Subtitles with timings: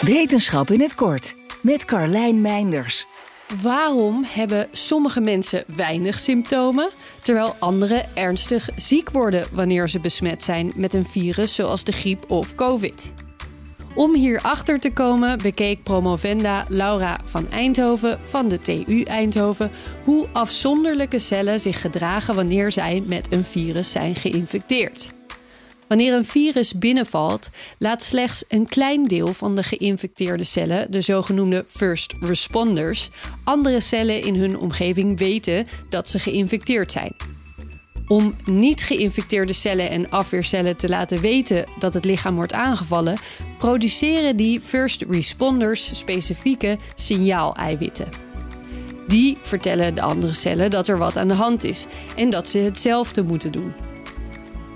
[0.00, 3.06] Wetenschap in het kort met Carlijn Meinders.
[3.62, 6.90] Waarom hebben sommige mensen weinig symptomen,
[7.22, 12.30] terwijl anderen ernstig ziek worden wanneer ze besmet zijn met een virus zoals de griep
[12.30, 13.14] of COVID?
[13.94, 19.70] Om hierachter te komen bekeek promovenda Laura van Eindhoven van de TU Eindhoven
[20.04, 25.12] hoe afzonderlijke cellen zich gedragen wanneer zij met een virus zijn geïnfecteerd.
[25.90, 31.64] Wanneer een virus binnenvalt, laat slechts een klein deel van de geïnfecteerde cellen, de zogenoemde
[31.68, 33.10] first responders,
[33.44, 37.16] andere cellen in hun omgeving weten dat ze geïnfecteerd zijn.
[38.06, 43.18] Om niet geïnfecteerde cellen en afweercellen te laten weten dat het lichaam wordt aangevallen,
[43.58, 48.08] produceren die first responders specifieke signaal-eiwitten.
[49.08, 52.58] Die vertellen de andere cellen dat er wat aan de hand is en dat ze
[52.58, 53.89] hetzelfde moeten doen.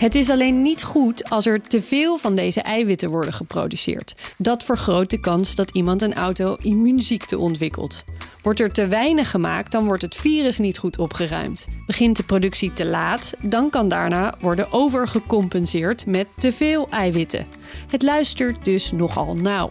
[0.00, 4.14] Het is alleen niet goed als er te veel van deze eiwitten worden geproduceerd.
[4.38, 8.04] Dat vergroot de kans dat iemand een auto-immuunziekte ontwikkelt.
[8.42, 11.66] Wordt er te weinig gemaakt, dan wordt het virus niet goed opgeruimd.
[11.86, 17.46] Begint de productie te laat, dan kan daarna worden overgecompenseerd met te veel eiwitten.
[17.88, 19.70] Het luistert dus nogal nauw.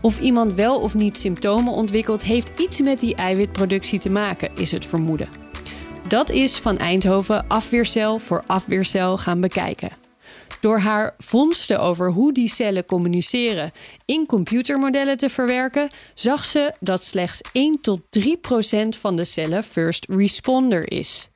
[0.00, 4.72] Of iemand wel of niet symptomen ontwikkelt, heeft iets met die eiwitproductie te maken, is
[4.72, 5.49] het vermoeden.
[6.10, 9.90] Dat is van Eindhoven afweercel voor afweercel gaan bekijken.
[10.60, 13.72] Door haar vondsten over hoe die cellen communiceren
[14.04, 19.64] in computermodellen te verwerken, zag ze dat slechts 1 tot 3 procent van de cellen
[19.64, 21.28] first responder is.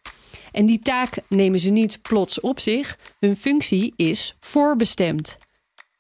[0.53, 5.36] En die taak nemen ze niet plots op zich, hun functie is voorbestemd.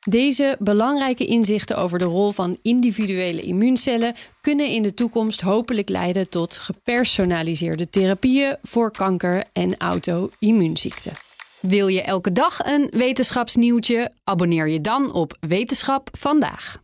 [0.04, 6.28] Deze belangrijke inzichten over de rol van individuele immuuncellen kunnen in de toekomst hopelijk leiden
[6.28, 11.12] tot gepersonaliseerde therapieën voor kanker en auto-immuunziekten.
[11.60, 14.12] Wil je elke dag een wetenschapsnieuwtje?
[14.24, 16.83] Abonneer je dan op Wetenschap vandaag.